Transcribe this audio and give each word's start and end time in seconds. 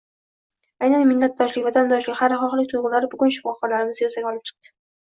Aynan 0.87 1.05
millatdoshlik, 1.09 1.67
vatandoshlik, 1.69 2.19
xayrixohlik 2.23 2.75
tuygʻulari 2.75 3.13
bugun 3.15 3.37
shifokorlarimizni 3.39 4.09
yuzaga 4.11 4.35
olib 4.35 4.53
chiqdi. 4.53 4.79